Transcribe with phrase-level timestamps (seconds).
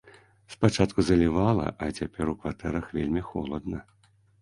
[0.53, 3.89] Спачатку залівала, а цяпер у кватэрах вельмі холадна.